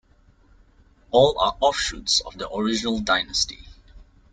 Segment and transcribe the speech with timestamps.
[1.11, 3.59] All are offshoots of the original dynasty.